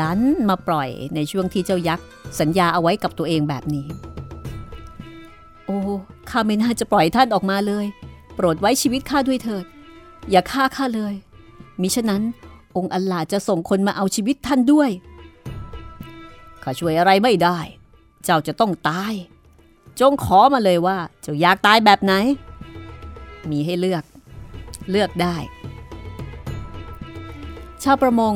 [0.00, 2.06] ดันมาปล่อยในช่วงที่เจ้ายักษ์
[2.40, 3.86] สัญญาเอาไว้กับตัวเองแบบนี้
[5.66, 5.78] โอ้
[6.30, 7.86] ข้าไม่น่าจะปล่อยท่านออกมาเลย
[8.34, 9.64] โปรดไว้ชีวิตข้าด้วยเถิด
[10.30, 11.14] อย่าฆ่าข้าเลย
[11.80, 12.22] มิฉะนั้น
[12.76, 14.90] องค์อัลลาจะส่งคนมาเอาชีวิตท่านด้วย
[16.62, 17.58] ข้าช่วยอะไรไม่ได้
[18.24, 19.14] เจ้าจะต้องตาย
[20.00, 22.12] จงขอมาเลยว่าเจ้าอยากตายแบบไหน
[23.50, 24.04] มีให้เลือก
[24.90, 25.36] เลือกได้
[27.82, 28.34] ชาวประมง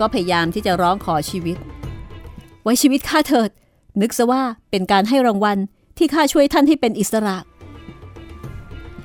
[0.00, 1.56] ก็พยายามที่จะร้องขอชีวิต
[2.62, 3.50] ไว้ชีวิตข้าเถิด
[4.00, 5.58] นึกซะว่าเป็นการให้รางวัล
[5.98, 7.36] ที่ข้าช่วยท่านให้เป็นอิสระ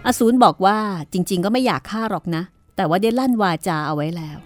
[0.08, 0.80] อสูรบอกว่า
[1.12, 2.44] จริง ๆ ก็ไม่อยากฆ่าหรอกนะ
[2.76, 4.38] แต่ว่าได้ลั่นวาจาเอาไว้แล้ว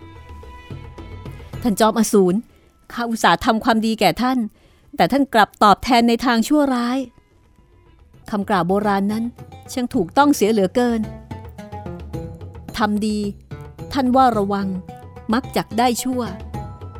[1.61, 2.37] ท่านจอมอสูร
[2.93, 4.37] ข้าอุตส่าห์ทำความดีแก่ท่าน
[4.95, 6.97] แต่ท่านกลับตอบแทนในทางชั่วร้าย
[8.31, 9.23] คำกล่าวโบราณนั้น
[9.71, 11.01] ช่างถูกต้องเสียเหลือเกิน
[12.77, 13.17] ทำดี
[13.93, 14.67] ท่านว่าระวัง
[15.33, 16.21] มักจักได้ชั่ว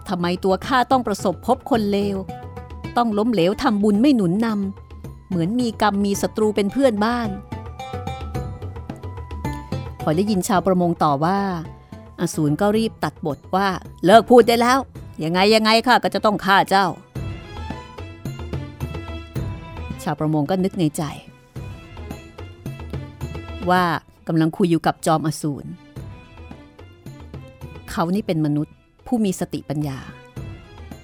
[0.08, 2.17] ทำไมตัวข้าต้องประสบพบคนเลว
[2.98, 7.30] ต้องล้มเหลวทำบุญไม่หนุนนำเหมือนมีกรรมมีศัตรูเป็นเพื่อนบ้าน
[10.10, 11.39] อได้ยินชาวประมงต่อว่า
[12.22, 13.67] อสูรก็รีบตัดบทว่า
[14.06, 14.80] เลิกพูดได้แล้ว
[15.24, 16.86] ยังไงยังไงข้าก็จะต้องฆ่าเจ้า
[20.04, 21.04] ชาวประมงก็นึกในใจ
[23.69, 23.84] ว่า
[24.28, 25.69] กำลังคุยอยู่กับจอมอสูร
[27.89, 28.76] เขานี่เป็นมนุษย์
[29.08, 30.00] ผู้มีสติปัญญา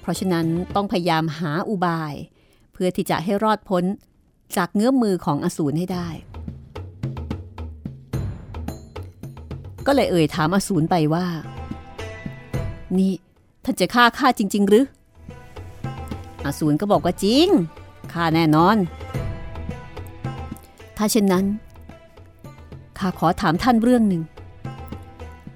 [0.02, 2.14] เพราะฉะนั้นต้องพยายามหาอุบาย
[2.74, 3.84] เพื่อที่จะให้รอดพ้น
[4.58, 6.08] จากเงื้อมมือของอสูรให้ได้
[9.86, 11.26] ก็เลยเอ่ยถามอสูรไปว่า
[12.98, 13.12] นี่
[13.64, 14.86] ท่านจะฆ่าข้าจริง ๆ หรือ
[16.46, 17.48] อสูรก็บอกว่าจริง
[18.14, 18.78] ข้าแน่นอน
[20.98, 21.46] ถ้าเช่นนั้น
[22.98, 24.24] ข้าขอถามท่านเรื่องหนึ่ง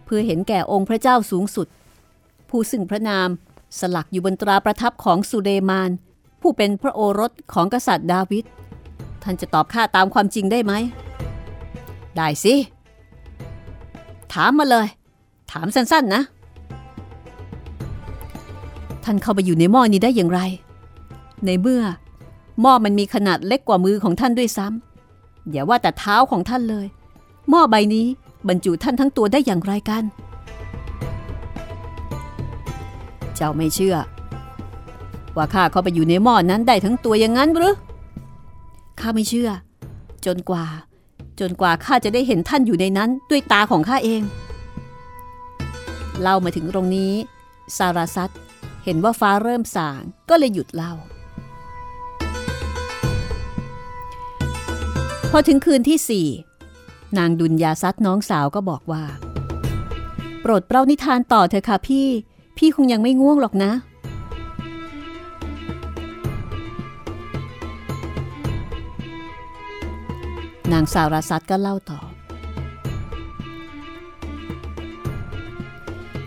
[0.06, 1.68] เพื่อเห็นแก่องค์พระเจ้าสูงสุด
[2.50, 3.30] ผู้ซึ่งพระนาม
[3.80, 5.90] สลักอยู่บนตราประทับของสุเดมาน
[6.42, 8.46] ผู้เป็นพระโอรสของกษัตริย์ดาวิด
[9.24, 10.74] ท่านจะตอบข้าตามความจริงได้ไหม
[12.18, 12.54] ได้สิ
[14.34, 14.88] ถามมาเลย
[15.52, 16.24] ถามสั้นๆนะ
[19.04, 20.40] ท่านเข้าไปอยู่ในหม้อนี้ได้อย่างไร
[21.46, 21.84] ในเมื่อ
[22.62, 26.88] หม้อมันมีขนาดเล็กกว่ามือของท่านด้วยซ้ำอย่าว่าแต่เท้าของท่านเลย
[27.50, 28.06] หม้อใบนี้
[28.48, 30.04] บรรจุท่านทั้งตัวได้อย่างไรกัน
[33.36, 33.96] เจ้าไม่เชื่อ
[35.36, 37.76] ว่าข้าเข้าไปอยู่ในหม้อนั้นได้ทั้งตัวอย่างนั้นหรือ
[39.00, 39.50] ข้าไม่เชื่อ
[40.26, 40.66] จนกว่า
[41.40, 44.22] จนกว่าข้าจะได้เห็นท่านอยู่ในนั้นด้วยตาของข้าเอง
[46.22, 47.14] เล่ามาถึงตรงนี้
[47.78, 48.30] สาราซัต
[48.84, 50.94] เห็นว่าฟ้าเริ่มสางก็เลยหยุดเล่า
[55.32, 56.28] พอถึงคืนที่สี่
[57.18, 59.04] นางดุลยาซัดน้องสาวก็บอกว่า
[60.42, 62.08] โปรดเปล่านิทานต่อเถอะค่ะพี่
[62.58, 72.00] พี่คงยังไม่ง่วงหรอกนะางสาวราซัดก็เล่าต่อ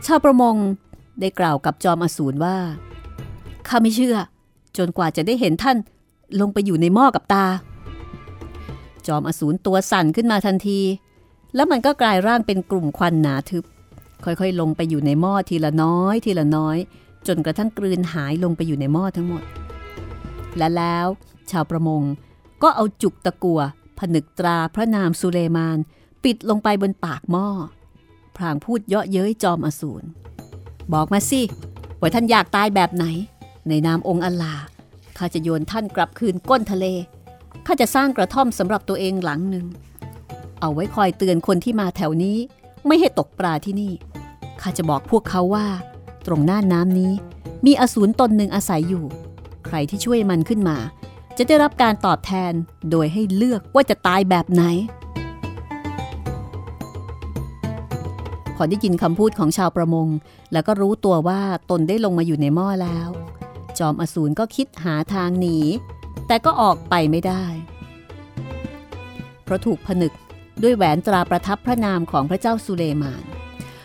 [0.07, 0.57] ชาวประมง
[1.21, 2.57] ได้กล่าวกับจอมอสูรว่า
[3.69, 4.17] ข้าไม่เชื่อ
[4.77, 5.77] จนกว่าจะได้เห็นท่าน
[6.41, 7.47] ลงไปอยู่ในหม้อกับตา
[9.07, 10.81] จอมอสูรตัวสั่นขึ้นมาทันที
[11.55, 13.65] แล้วมันก็กลายร่างเป็นกลุ่มควันหนาทึบ
[14.25, 16.79] ค่อยๆ ลงไปอยู่ในหม้อทีละน้อย ทีละน้อย
[17.27, 19.43] จนกระทั่งกลืนหายลงไปอยู่ในหม้อทั้งหมด
[20.57, 21.07] และแล้ว
[21.51, 22.03] ชาวประมง
[22.63, 23.61] ก็เอาจุกตะกัว
[23.99, 25.79] ผนึกตราพระนามสุเลมาน
[26.25, 27.49] ปิดลงไปบนปากหม้อ
[28.37, 30.07] พรางพูดเยาะเย้ยจอมอสูร
[30.93, 31.43] บอกมาสิ
[32.01, 33.05] ว่าท่านอยากตายแบบไหน
[33.69, 34.55] ในนามองค์อัลลา
[35.19, 36.87] ข้าจะโยนท่านกลับคืนก้นทะเล
[37.67, 39.67] ข้าจะสร้างกระท่อมสำหรับตัวเองหลังหนึ่ง
[40.61, 42.37] เอาไว้คอยเตือนคนที่มาแถวนี้
[42.87, 43.93] ไม่ให้ตกปลาที่นี่
[44.61, 45.67] ข้าจะบอกพวกเขาว่า
[46.27, 47.13] ตรงหน้าน้ำนี้
[47.67, 49.05] มีอสูรตนหนึ่งอาศัยอยู่
[49.67, 50.77] ใครที่ช่วยมันขึ้นมา
[51.37, 52.53] จะได้รับการตอบแทน
[52.91, 54.63] โดยให้เลือกว่าจะตายแบบไหน
[58.57, 60.09] พอได้ยินคำพูดของชาวประมง
[60.53, 61.41] แล้วก็รู้ตัวว่า
[61.71, 63.09] ตนได้ลงมาอยู่ในหม้อแล้ว
[63.79, 65.59] จอมอสูรก็คิดหาทางหนี
[66.27, 67.45] แต่ก็ออกไปไม่ได้
[69.45, 70.13] เพราะถูกผนึก
[70.63, 73.25] ด้วยแหวนตราประทับพระนามของพระเจ้าสุเลมาน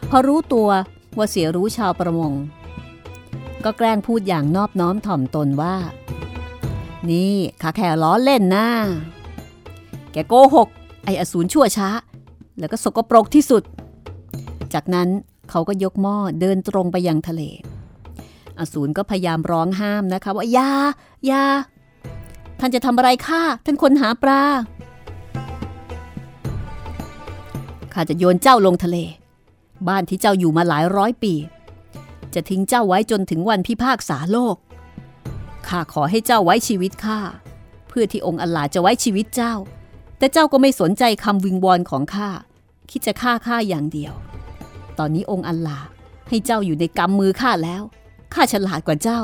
[0.10, 0.70] พอรู้ตัว
[1.18, 2.34] ว่าเสียรู้ชาวประมง
[3.64, 5.76] ก็แกล้งพูดอย่างนอบน้อมถ่อมตนว่า
[7.10, 8.68] นี่ข้าแค่ล้อเล่นนะ
[10.12, 10.70] แกโกหก
[11.04, 11.90] ไออสูรชั่วช้า
[12.60, 13.64] แล้วก็สกปรกที่สุด
[14.74, 15.10] จากนั้น
[15.50, 17.42] เขาก็ยกหม้อเดินตรงไปยังทะเล
[18.60, 20.72] อสูรก็พยายามร้องห้ามนะคะว่าอย่า
[21.26, 21.44] อย่า
[22.60, 24.42] ท่านจะทำอะไรข้าท่านคนหาปลา
[27.94, 28.98] ข้าจะโยนเจ้าลงทะเล
[29.88, 31.34] บ้านที่เจ้าอยู่มาหลายร้อยปี
[32.34, 34.56] จะทิ้งเจ้าไว้จนถึงวันพิพากษาโลก
[35.70, 37.20] ข้าขอให้เจ้าไว้ชีวิตข้า
[37.88, 39.54] เพื่อที่องค์อัลลาจะไว้ชีวิตเจ้า
[40.18, 42.30] แต่เจ้าก็ไม่สนใจคำวิงวอนของข้า
[42.92, 44.14] คิดจะฆ่าข้าอย่างเดียว
[45.00, 45.78] ตอนนี้องค์อัลลา
[46.30, 47.82] ให้เจ้าอยู่ในกำมือข้าแล้ว
[48.34, 49.22] ข้าฉลาดกว่าเจ้า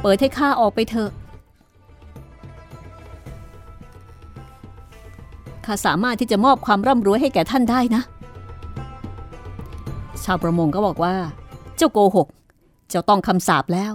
[0.00, 1.10] เปิดให้ข้าออกไปเถอะ
[5.64, 8.02] ข้าสามารถที่จะมอบความร่ำรวยให้แก่ท่านได้นะ
[10.24, 11.14] ชาวประมงก็บอกว่า
[11.76, 12.26] เจ้าโกหก
[12.88, 13.92] เจ้าต้องคำสาปแล้ว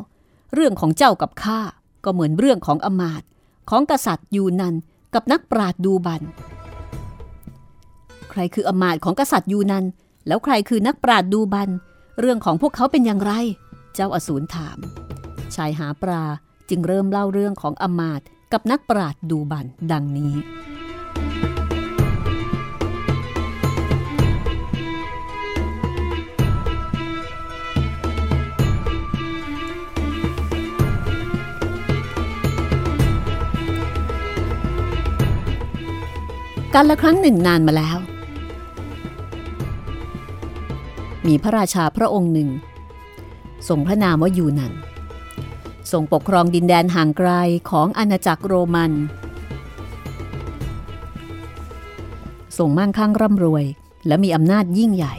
[0.54, 1.60] เรื่องของเจ้ากับข้า
[2.06, 3.28] ก็เหมือนเรื่องของอมาตย์
[3.70, 4.76] ของกษัตริย์ยูนัน
[5.14, 6.22] กับนักปราดดูบัน
[8.30, 9.86] ใครคืออมาตย์ของกษัตริย์ยูนัน
[10.28, 11.70] แล้วใครคือนักปราดดูบัน
[12.20, 13.34] เรื่องของพวกเขาเป็นอย่างไร
[13.96, 14.78] เจ้าอสูรถาม
[15.56, 16.24] ชายหาปลา
[16.70, 20.34] จึงเริ่มเล่าเรื่องของอมาตย์กับนักปราดดูบันดังนี้
[36.76, 37.98] กันละครั้งหนึ่งนานมาแล้ว
[41.28, 42.50] มีพระราชาพระองค์หนึ่ง
[43.68, 44.74] ทรงพระนามว่ายูนัน
[45.92, 47.32] ทรงปกครองดินแดนห่างไกล
[47.70, 48.92] ของอาณาจักรโรมัน
[52.58, 53.66] ทรงมั่งคั่งร่ำรวย
[54.08, 55.16] และมีอำนาจยิ่งใหญ่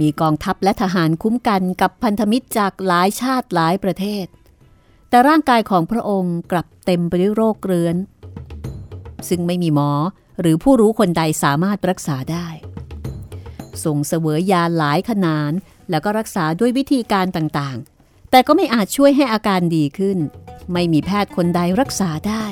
[0.00, 4.26] มีกองทัพและทหารคุ้มกันกับพันธมิตรจากหลายชาติหลายประเทศ
[5.08, 7.96] แต่ร่างกายของพระองค์กลับเต็มไปด้วยโรคเรื้อน
[9.28, 9.90] ซึ่งไม่มีหมอ
[10.40, 12.48] หรือผู้รู้คนใดสามารถรักษาได้
[13.84, 15.52] ส่งเสวยยาหลายขนาน
[15.90, 20.18] แล้วก็รักษาด้วยวิธีการต่างๆ แต่ก็ไม่อาจช่วยให้อาการดีขึ้น
[20.72, 22.46] ไม่มีแพทย์คนใดรักษาได้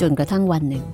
[0.00, 0.84] จนกระทั่งวันหนึ่ง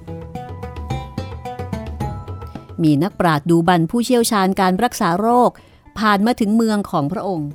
[2.83, 5.51] มีนักปราดดูบันผู้เชี่ยวชาญการรักษาโรค
[5.99, 7.51] ผ่านมาถึงเมืองของพระองค์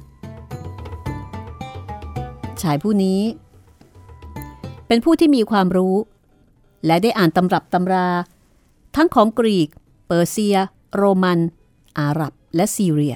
[2.62, 3.22] ชายผู้นี้
[4.88, 5.96] เป็นผู้ที่มีความรู้
[6.86, 8.08] และได้อ่านตำรับตำรา
[8.96, 9.70] ทั้งของกรีก
[10.08, 10.58] เปอร์เซีย
[10.96, 11.40] โรมัน
[12.00, 13.16] อาหรับ และซีเรีย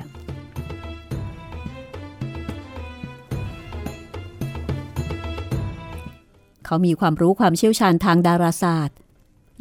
[6.65, 8.97] เขามีความรู้ความเชี่ยวชาญทางดาราศาสตร์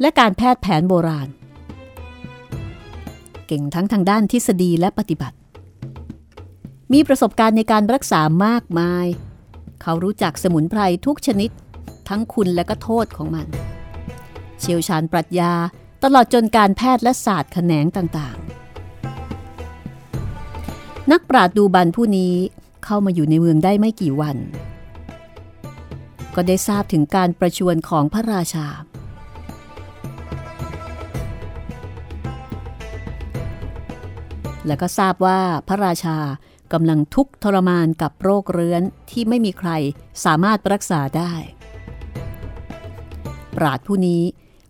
[0.01, 1.27] และการแพทย์แผนโบราณ
[3.47, 5.37] เก่งทั้งทางด้านทฤษฎีและปฏิบัติ
[6.93, 9.05] มีประสบการณ์ในการรักษามากมาย
[9.81, 11.49] เขารู้จักสมุนไพรทุกชนิด
[12.09, 13.47] ทั้งคุณและก็โทษของมัน
[14.59, 15.53] เชี่ยวชาญปรัชญา
[16.03, 22.33] ตลอดจนการแพทย์และศาสตร์แขนงต่างๆ นักปราชญ์ดูบันผู้นี้
[22.85, 24.37] เข้ามาอยู่ในเมืองได้ไม่กี่วัน
[26.35, 28.67] ก็ได้ทราบถึงการประชวรของพระราชา
[34.67, 36.17] และก็ทราบว่าพระราชา
[36.73, 39.69] กำลังทุกข์ทรมานกับโรคเรื้อนที่ไม่มีใคร
[40.25, 41.33] สามารถรักษาได้
[43.57, 44.23] ปราดผู้นี้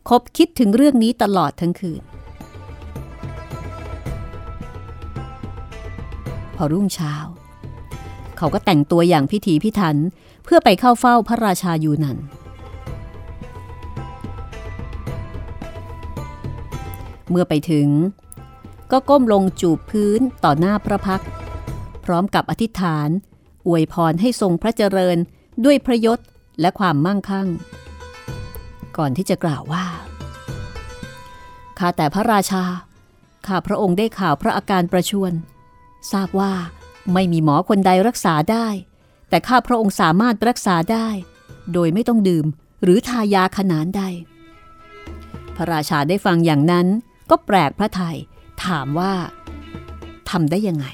[0.09, 2.01] คบคิดถึงเรื่องนี้ตลอดทั้งคืน
[6.55, 7.15] พอรุ่งเช้า
[8.37, 9.97] เขาก็แต่งตัวอย่างพิถีพิถัน
[10.43, 12.17] เพื่อไปเข้าเฝ้าพระราชาอยู่นัน
[17.29, 17.87] เมื่อไปถึง
[18.91, 21.21] ก็ก้มลงจูบพื้นต่อหน้าพระพัก
[22.05, 23.09] พร้อมกับอธิษฐาน
[23.67, 25.17] อวยพรให้ทรงพระเจริญ
[25.65, 26.19] ด้วยพระยศ
[26.61, 27.47] และความมั่งคั่ง
[28.97, 29.85] ก่อนที่จะกล่าวว่า
[31.79, 32.63] ข้าแต่พระราชา
[33.47, 35.33] ข้าพระองค์ได้ข่าวพระอาการประชวร
[36.11, 36.53] ทราบว่า
[37.13, 38.67] ไม่มีหมอคนใดรักษาได้
[39.29, 41.07] แต่ข้าพระองค์สามารถรักษาได้
[41.73, 42.45] โดยไม่ต้องดื่ม
[42.83, 44.03] หรือทายาขนานใด
[45.55, 46.87] พระราชาได้ฟังอย่างนั้น
[47.29, 48.17] ก็แปลกพระไทย
[48.65, 49.13] ถามว่า
[50.29, 50.85] ทำได้ยังไง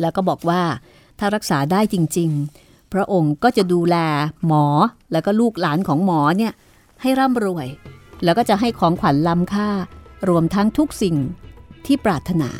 [0.00, 0.62] แล้วก็บอกว่า
[1.18, 2.30] ถ้ารักษาได้จริง
[2.62, 3.96] ๆ พระองค์ก็จะดูแล
[4.46, 4.64] หมอ
[5.12, 6.52] แล้วก็ลูกหลานของหมอเนี่ย
[7.02, 7.66] ให้ร่ำรวย
[8.24, 9.68] แล้วก็จะให้ของขวัญล้ำค่า
[10.28, 11.16] รวมทั้งทุกสิ่ง
[11.86, 12.50] ที่ปรารถนา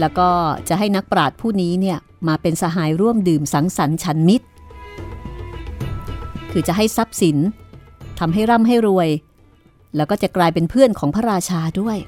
[0.00, 0.28] แล้วก็
[0.68, 4.46] จะให้นักปราชญ์ผู้นี้เนี่ยมาเป็นสหายร่วมดื่มสังสรรค์ฉันมิตร
[6.52, 7.36] คือจะให้ทรัพย์สิน
[8.18, 9.08] ทำให้ร่ำให้รวย
[9.96, 11.98] แล้วก็จะกลายเป็นเพื่อนของพระราชาด้วย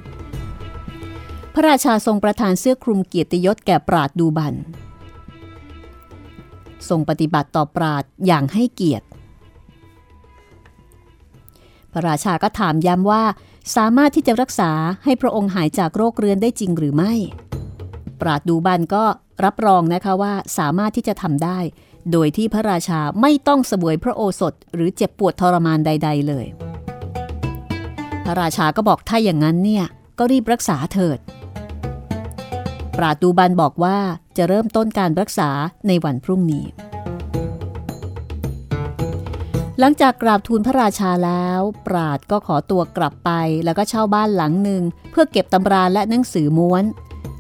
[1.55, 4.55] พระราชาทรงประทานเสื้อคลุมเกียรติยศแก่ปราดดูบัน
[6.89, 9.07] ทรงปฏิบัติต่อปราดอย่างให้เกียรติ
[11.93, 13.23] พระราชาก็ถามย้ำว่า
[13.77, 14.71] สามารถที่จะรักษา
[15.05, 17.13] ให้พระองค์หายจากโรคเรื้อนได้จริงหรือไม่
[18.21, 19.05] ปราดดูบันก็
[19.45, 21.59] รับรองนะคะว่าสามารถที่จะทำได้
[22.13, 26.47] โดยที่พระราชาไม่ต้องเสบวยพระโอสถหรือเจ็บปวดทรมานใด ๆ เลย
[28.25, 29.85] พระราชาก็บอกถ้าอย่างนั้นเนี่ย
[30.19, 31.19] ก็รีบรักษาเถิด
[32.99, 33.99] ปราดูบันบอกว่า
[34.37, 35.51] จะเริ่มต้นการรักษา
[35.87, 36.65] ในวันพรุ่งนี้
[39.79, 43.31] หลังจากกราบทูลพระราชาแล้ว ปราดก็ขอตัวกลับไป
[43.65, 46.85] แล้วก็เช่าบ้านหลังหนึ่ง เพื่อเก็บตำราและหนังสือม้วน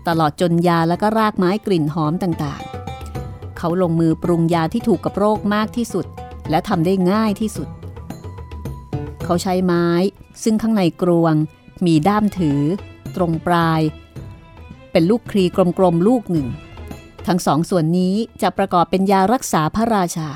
[0.08, 6.06] ตลอดจนยาและก็รากไม้กลิ่นหอมต่างๆ เขาลงมือปรุงยาที่ถูกกับโรคมากที่สุด
[6.50, 7.68] และทำได้ง่ายที่สุด
[9.24, 9.88] เขาใช้ไม้
[10.42, 11.34] ซึ่งข้างในกรวง
[11.86, 12.60] มีด้ามถือ
[13.16, 13.80] ตรงปลาย
[14.96, 15.44] เป็นลูกครี
[15.78, 16.48] กลมๆลูกหนึ่ง
[17.26, 20.30] ทั้งสองส่วนนี้จะประกอบเป็นยารักษาพระราชา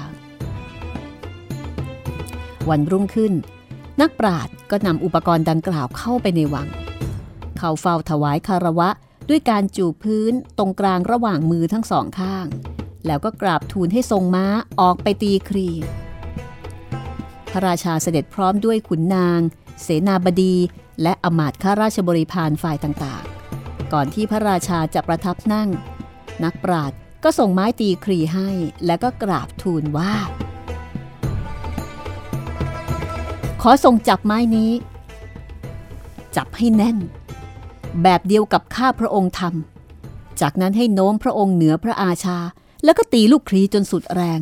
[2.69, 3.33] วันรุ่งขึ้น
[4.01, 6.69] นักปราชญ์ก็นำอุปกรณ์ดังกล่าวเข้าไปในวัง
[7.59, 8.89] เขาเฝ้าถวายคารวะ
[9.29, 12.47] ด้วยการจูบพื้นตรงกลางระหว่างมือทั้งสองข้าง
[13.07, 14.47] แล้วก็กราบทูลให้ทรงม้า
[14.81, 15.69] ออกไปตีครี
[17.53, 19.41] พระราชาเสด็จพร้อมด้วยขุนนาง
[19.83, 20.55] เสนาบดี
[21.03, 23.25] และอมาตย์ข้าราชบริพารฝ่ายต่าง
[23.93, 25.69] ก่อนที่พระราชาจะประทับนั่ง
[26.45, 28.49] นักปราชญ์ก็ส่งไม้ตีครีให้
[28.87, 30.13] แล้วก็กราบทูลว่า
[33.63, 34.73] ขอส่งจับไม้นี้
[36.37, 36.99] จับให้แน่น
[38.03, 42.39] แบบเดียวกับข้าพระองค์ทำจากนั้นให้โน้มพระองค์เหนือพระอาชา
[42.85, 44.41] แล้วก็ตีลูกครีจนสุดแรง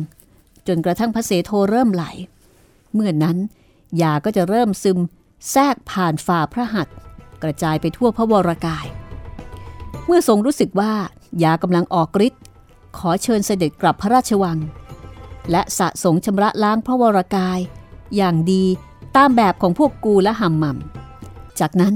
[0.67, 2.03] จนกระทั่งพระเสโทเริ่มไหล
[2.93, 3.37] เมื่อนนั้น
[4.01, 4.99] ยาก็จะเริ่มซึม
[5.51, 6.95] แทรกผ่านฝ่าพระหัตถ์
[7.43, 8.85] กระจายไปทั่วพระวรากาย
[10.05, 10.93] เมื่อทรงรู้สึกว่า
[11.43, 12.43] ยากำลังออกฤทธิ์
[12.97, 14.57] ขอเชิญเสด็จกลับพระราชวัง
[15.51, 17.59] และสะสมชำระล้างพระวรากาย
[18.15, 18.63] อย่างดี
[19.17, 20.77] ตามแบบของพวกกูและหัมมัม
[21.59, 21.93] จากนั้น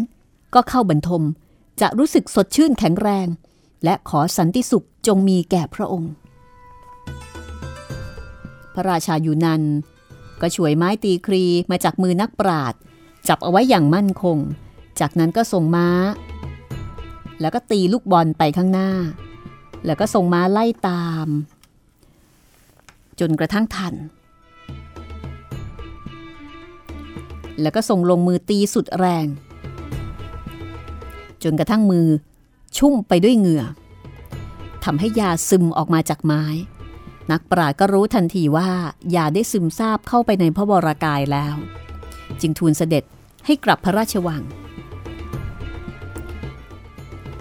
[0.53, 1.23] ก็เข้าบรรทม
[1.81, 3.27] จะรู้สึกสดชื่นแข็งแรง
[3.83, 6.11] และขอสันติสุขจงมีแก่พระองค์
[8.73, 9.61] พระราชาอยู่นัน
[10.41, 12.73] ก็ช่วยไม้ตีครีมาจากมือนักปราด
[13.27, 14.37] จับเอาไว้อย่างมั่นคง
[14.99, 15.87] จากนั้นก็ส่งม้า
[17.41, 18.91] แล้วก็ตีลูกบอลไปข้างหน้า
[19.85, 21.27] แล้วก็ส่งม้าไล่ตาม
[23.19, 23.95] จนกระทั่งทัน
[27.61, 29.27] แล้วก็ส่งลงมือตีสุดแรง
[31.43, 32.07] จนกระทั่งมือ
[32.77, 33.63] ชุ่มไปด้วยเหงื่อ
[34.83, 36.43] ทำให้ยาซึมออกมาจากไม้
[37.31, 38.69] นักปราชญ์ก็รู้ทันทีว่า
[39.15, 41.55] ยาได้ซึมซาบเข้าไปในพระวรากายแล้ว
[42.41, 43.03] จึงทูลเสด็จ
[43.45, 44.41] ให้กลับพระราชวัง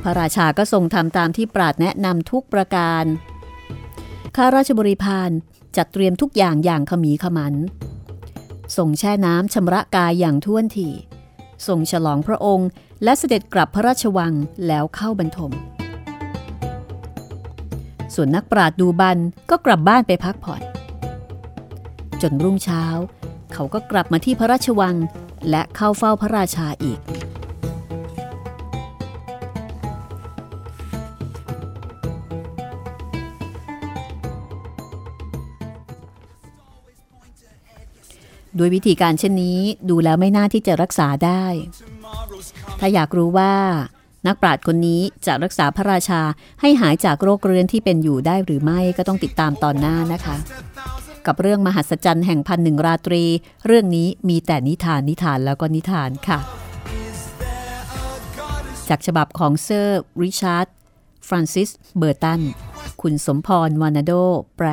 [0.02, 3.04] พระราชาก็ทรงทำตามที่ปราดแนะนำทุกประการ
[4.36, 5.30] ข้าราชบริพาร
[5.76, 7.54] จัดเตรียมทุกอย่างอย่างขมีขมัน
[8.76, 10.88] ส่งแช่น้ำชำระกายอย่างท่วนที
[11.66, 12.68] ส่งฉลองพระองค์
[13.04, 14.32] และเสด็จกลับพระราชวัง
[14.66, 15.52] แล้วเข้าบรรทม
[18.14, 19.18] ส่วนนักปราดดูบัน
[19.50, 20.62] ก็กลับบ้านไปพักผ่อน
[22.22, 22.84] จนรุ่งเช้า
[23.52, 24.96] เขาก็กลับมาที่พระราชวัง
[25.50, 27.00] และเข้าเฝ้าพระราชาอีก
[38.58, 41.44] ด้วยวิธีการเช่นนี้ดูแล้วไม่น่าที่จะรักษาได้
[42.80, 43.54] ถ้าอยากรู้ว่า
[44.26, 46.20] นักปราชญ์คนนี้จะรักษาพระราชา
[46.60, 50.36] ให้หายจากโรคเรื้อนที่เป็นอยู่ได้หรือไม่ก็ต้องติดตามตอนหน้านะคะ
[51.26, 53.24] กับเรื่องมหัศจรรย์แห่งพันหนึ่งราตรี
[53.66, 56.38] เรื่องนี้มีแต่นิทานนิทานแล้วก็นิทานค่ะ
[58.88, 60.66] จากฉบับของเซอร์ริชาร์ด
[61.28, 62.40] ฟรานซิสเบอร์ตัน
[63.02, 64.12] คุณสมพรวานาโด
[64.56, 64.68] แปล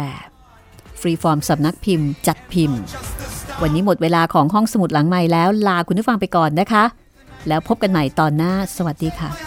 [0.99, 2.79] ฟรีฟอร์มสำนักพิมพ์ จัดพิมพ์
[3.61, 6.83] วันนี้หมดเวลาของห้องสมุดหลังใหม่แล้วลาคุณผู้ฟังไปก่อนนะคะ
[7.47, 9.46] แล้วพบกันใหม่ตอนหน้า สวัสดีค่ะ